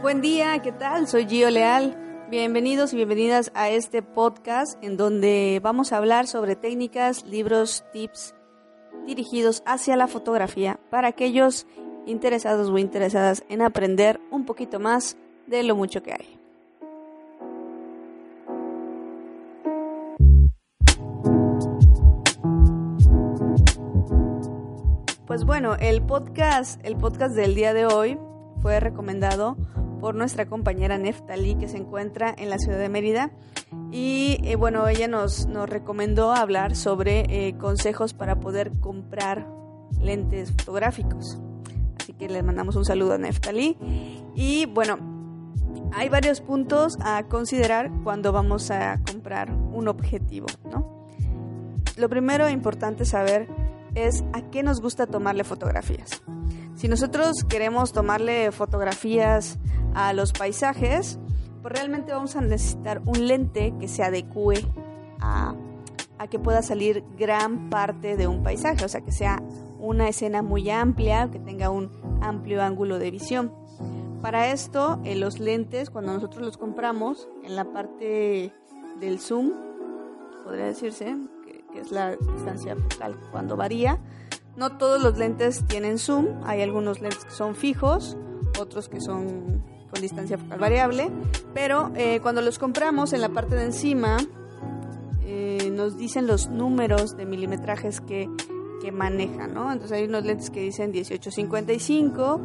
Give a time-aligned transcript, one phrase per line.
[0.00, 1.08] Buen día, ¿qué tal?
[1.08, 2.26] Soy Gio Leal.
[2.30, 8.32] Bienvenidos y bienvenidas a este podcast en donde vamos a hablar sobre técnicas, libros, tips
[9.06, 11.66] dirigidos hacia la fotografía para aquellos
[12.06, 15.16] interesados o interesadas en aprender un poquito más
[15.48, 16.38] de lo mucho que hay.
[25.26, 28.16] Pues bueno, el podcast, el podcast del día de hoy
[28.62, 29.56] fue recomendado
[30.00, 33.30] por nuestra compañera Neftali que se encuentra en la ciudad de Mérida.
[33.90, 39.46] Y eh, bueno ella nos, nos recomendó hablar sobre eh, consejos para poder comprar
[40.00, 41.38] lentes fotográficos.
[42.00, 43.76] Así que le mandamos un saludo a Neftali.
[44.34, 44.98] Y bueno
[45.92, 51.06] hay varios puntos a considerar cuando vamos a comprar un objetivo ¿no?
[51.96, 53.48] lo primero importante saber
[53.94, 56.22] es a qué nos gusta tomarle fotografías
[56.78, 59.58] si nosotros queremos tomarle fotografías
[59.94, 61.18] a los paisajes,
[61.60, 64.64] pues realmente vamos a necesitar un lente que se adecue
[65.18, 65.56] a,
[66.30, 69.42] que pueda salir gran parte de un paisaje, o sea, que sea
[69.80, 71.90] una escena muy amplia, que tenga un
[72.22, 73.52] amplio ángulo de visión.
[74.22, 78.52] Para esto, en los lentes, cuando nosotros los compramos, en la parte
[79.00, 79.50] del zoom,
[80.44, 81.16] podría decirse,
[81.72, 83.98] que es la distancia focal cuando varía,
[84.58, 88.16] no todos los lentes tienen zoom, hay algunos lentes que son fijos,
[88.60, 91.10] otros que son con distancia focal variable,
[91.54, 94.18] pero eh, cuando los compramos en la parte de encima
[95.22, 98.28] eh, nos dicen los números de milimetrajes que,
[98.82, 99.70] que manejan, ¿no?
[99.72, 102.40] Entonces hay unos lentes que dicen 1855,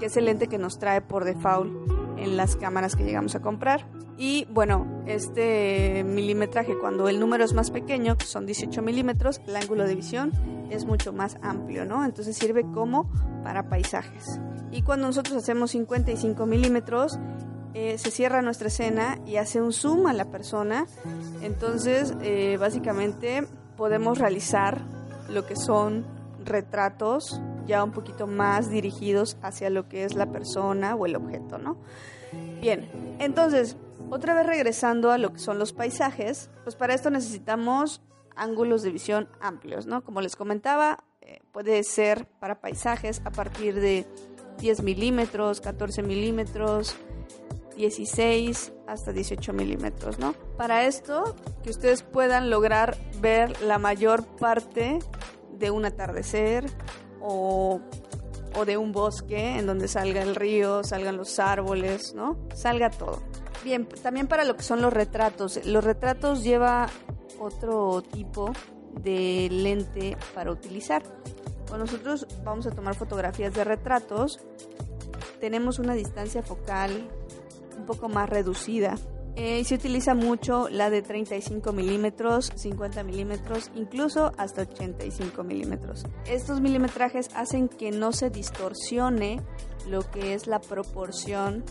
[0.00, 1.70] que es el lente que nos trae por default
[2.16, 3.86] en las cámaras que llegamos a comprar.
[4.18, 9.54] Y bueno, este milimetraje, cuando el número es más pequeño, que son 18 milímetros, el
[9.54, 10.32] ángulo de visión
[10.70, 12.04] es mucho más amplio, ¿no?
[12.04, 13.08] Entonces sirve como
[13.44, 14.40] para paisajes.
[14.72, 17.16] Y cuando nosotros hacemos 55 milímetros,
[17.74, 20.86] eh, se cierra nuestra escena y hace un zoom a la persona.
[21.40, 24.82] Entonces, eh, básicamente podemos realizar
[25.30, 26.04] lo que son
[26.44, 31.58] retratos ya un poquito más dirigidos hacia lo que es la persona o el objeto,
[31.58, 31.76] ¿no?
[32.60, 32.88] Bien,
[33.20, 33.76] entonces
[34.10, 38.02] otra vez regresando a lo que son los paisajes, pues para esto necesitamos
[38.36, 40.02] ángulos de visión amplios, ¿no?
[40.04, 44.06] Como les comentaba, eh, puede ser para paisajes a partir de
[44.60, 46.96] 10 milímetros, 14 milímetros,
[47.76, 50.32] 16 hasta 18 milímetros, ¿no?
[50.56, 54.98] Para esto, que ustedes puedan lograr ver la mayor parte
[55.52, 56.66] de un atardecer
[57.20, 57.80] o,
[58.56, 62.36] o de un bosque en donde salga el río, salgan los árboles, ¿no?
[62.54, 63.22] Salga todo.
[63.64, 65.64] Bien, también para lo que son los retratos.
[65.66, 66.88] Los retratos lleva
[67.38, 68.52] otro tipo
[69.02, 71.02] de lente para utilizar.
[71.68, 74.40] Cuando nosotros vamos a tomar fotografías de retratos,
[75.40, 77.08] tenemos una distancia focal
[77.76, 78.96] un poco más reducida.
[79.36, 86.04] Eh, se utiliza mucho la de 35 milímetros, 50 milímetros, incluso hasta 85 milímetros.
[86.26, 89.40] Estos milimetrajes hacen que no se distorsione
[89.86, 91.64] lo que es la proporción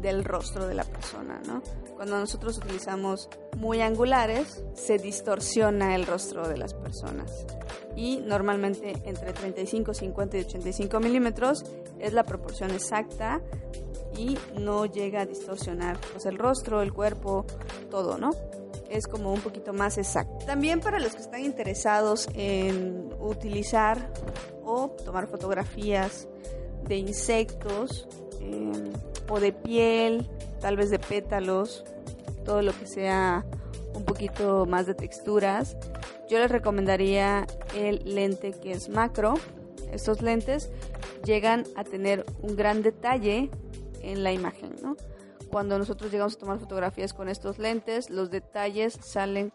[0.00, 1.62] del rostro de la persona, ¿no?
[1.96, 7.46] Cuando nosotros utilizamos muy angulares, se distorsiona el rostro de las personas.
[7.96, 11.64] Y normalmente entre 35, 50 y 85 milímetros
[11.98, 13.40] es la proporción exacta
[14.16, 17.46] y no llega a distorsionar pues, el rostro, el cuerpo,
[17.90, 18.30] todo, ¿no?
[18.90, 20.44] Es como un poquito más exacto.
[20.46, 24.12] También para los que están interesados en utilizar
[24.64, 26.28] o tomar fotografías
[26.86, 28.06] de insectos,
[28.40, 28.92] eh,
[29.34, 30.28] de piel,
[30.60, 31.84] tal vez de pétalos,
[32.44, 33.44] todo lo que sea
[33.94, 35.76] un poquito más de texturas.
[36.28, 39.34] Yo les recomendaría el lente que es macro.
[39.92, 40.70] Estos lentes
[41.24, 43.50] llegan a tener un gran detalle
[44.02, 44.74] en la imagen,
[45.50, 49.52] Cuando nosotros llegamos a tomar fotografías con estos lentes, los detalles salen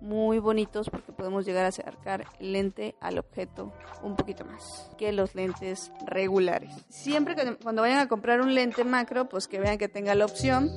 [0.00, 3.72] muy bonitos porque podemos llegar a acercar el lente al objeto
[4.02, 6.72] un poquito más que los lentes regulares.
[6.88, 10.24] Siempre que, cuando vayan a comprar un lente macro, pues que vean que tenga la
[10.24, 10.70] opción.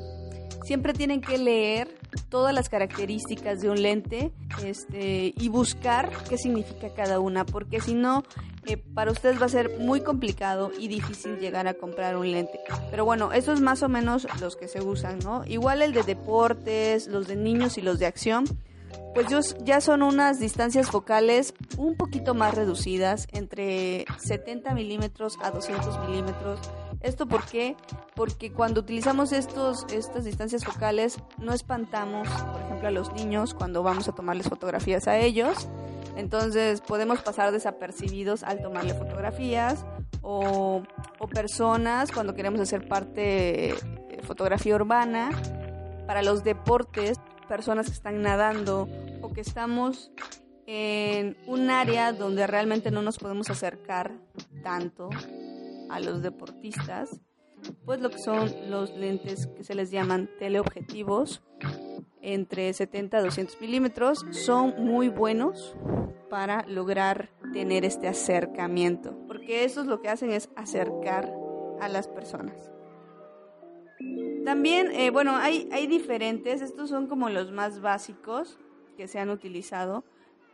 [0.65, 1.89] Siempre tienen que leer
[2.29, 4.31] todas las características de un lente
[4.63, 8.23] este, y buscar qué significa cada una, porque si no,
[8.65, 12.61] eh, para ustedes va a ser muy complicado y difícil llegar a comprar un lente.
[12.91, 15.43] Pero bueno, esos es más o menos los que se usan, ¿no?
[15.45, 18.45] Igual el de deportes, los de niños y los de acción
[19.13, 19.27] pues
[19.63, 26.59] ya son unas distancias focales un poquito más reducidas, entre 70 milímetros a 200 milímetros.
[27.01, 27.75] ¿Esto por qué?
[28.15, 33.83] Porque cuando utilizamos estos, estas distancias focales no espantamos, por ejemplo, a los niños cuando
[33.83, 35.67] vamos a tomarles fotografías a ellos.
[36.15, 39.85] Entonces podemos pasar desapercibidos al tomarle fotografías
[40.21, 40.83] o,
[41.19, 43.75] o personas cuando queremos hacer parte
[44.09, 45.29] de fotografía urbana,
[46.07, 48.87] para los deportes, personas que están nadando
[49.21, 50.11] o que estamos
[50.65, 54.13] en un área donde realmente no nos podemos acercar
[54.63, 55.09] tanto
[55.89, 57.19] a los deportistas,
[57.85, 61.43] pues lo que son los lentes que se les llaman teleobjetivos
[62.21, 65.75] entre 70 a 200 milímetros son muy buenos
[66.29, 71.31] para lograr tener este acercamiento, porque eso es lo que hacen es acercar
[71.79, 72.72] a las personas.
[74.43, 78.57] También, eh, bueno, hay, hay diferentes, estos son como los más básicos
[78.97, 80.03] que se han utilizado,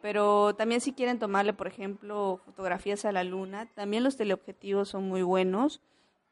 [0.01, 5.07] pero también si quieren tomarle, por ejemplo, fotografías a la luna, también los teleobjetivos son
[5.07, 5.81] muy buenos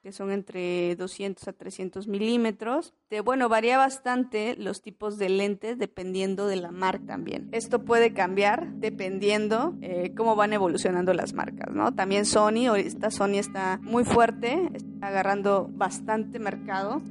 [0.07, 2.93] que son entre 200 a 300 milímetros.
[3.09, 7.49] De, bueno, varía bastante los tipos de lentes dependiendo de la marca también.
[7.51, 11.93] Esto puede cambiar dependiendo eh, cómo van evolucionando las marcas, ¿no?
[11.93, 17.01] También Sony, esta Sony está muy fuerte, está agarrando bastante mercado.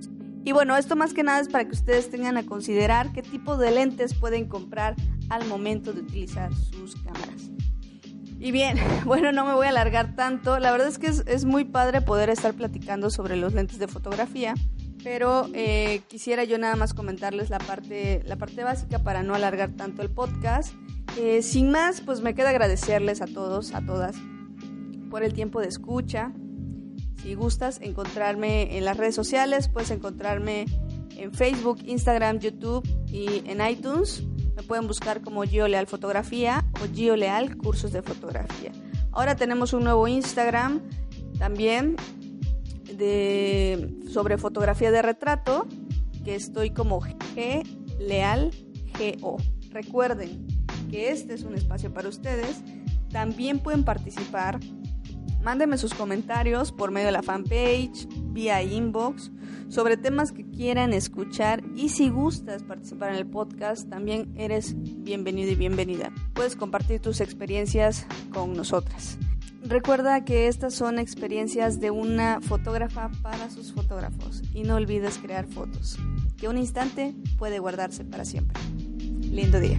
[0.47, 3.57] Y bueno, esto más que nada es para que ustedes tengan a considerar qué tipo
[3.57, 4.95] de lentes pueden comprar
[5.29, 7.51] al momento de utilizar sus cámaras.
[8.39, 10.61] Y bien, bueno, no me voy a alargar tanto.
[10.61, 14.55] La verdad es que es, muy padre poder estar platicando sobre los lentes de fotografía,
[15.03, 19.73] pero eh, quisiera yo nada más comentarles la parte, la parte básica para no alargar
[19.73, 20.73] tanto el podcast.
[21.19, 24.15] Eh, sin más, pues me queda agradecerles a todos, a todas,
[25.11, 26.33] por el tiempo de escucha.
[27.23, 30.67] Si gustas encontrarme en las redes sociales, puedes encontrarme
[31.17, 34.23] en Facebook, Instagram, YouTube y en iTunes.
[34.55, 38.73] Me pueden buscar como Gio Leal Fotografía o Gio Leal Cursos de Fotografía.
[39.13, 40.83] Ahora tenemos un nuevo Instagram
[41.39, 41.97] también
[42.97, 45.67] de, sobre fotografía de retrato,
[46.25, 47.63] que estoy como G
[47.99, 48.51] Leal
[49.21, 49.39] GO.
[49.71, 50.47] Recuerden
[50.91, 52.63] que este es un espacio para ustedes.
[53.11, 54.59] También pueden participar
[55.47, 59.31] Mándenme sus comentarios por medio de la fanpage, vía inbox,
[59.69, 65.53] sobre temas que quieran escuchar y si gustas participar en el podcast, también eres bienvenido
[65.53, 66.11] y bienvenida.
[66.35, 69.19] Puedes compartir tus experiencias con nosotras.
[69.63, 75.47] Recuerda que estas son experiencias de una fotógrafa para sus fotógrafos y no olvides crear
[75.47, 75.97] fotos,
[76.39, 78.61] que un instante puede guardarse para siempre.
[79.31, 79.79] Lindo día.